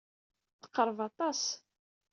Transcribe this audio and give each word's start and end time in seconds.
Teqreb 0.61 0.99
aṭas. 1.07 1.41